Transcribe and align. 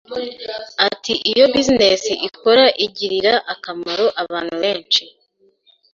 Ati 0.87 1.13
Iyo 1.31 1.45
bizinesi 1.53 2.11
ukora 2.27 2.65
igirira 2.85 3.33
akamaro 3.53 4.05
abantu 4.23 4.55
benshi, 4.63 5.01